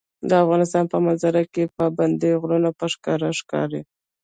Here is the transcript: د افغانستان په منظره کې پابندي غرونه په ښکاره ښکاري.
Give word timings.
د 0.29 0.31
افغانستان 0.43 0.85
په 0.93 0.97
منظره 1.05 1.41
کې 1.53 1.71
پابندي 1.77 2.31
غرونه 2.41 2.69
په 2.79 2.85
ښکاره 2.93 3.29
ښکاري. 3.39 3.81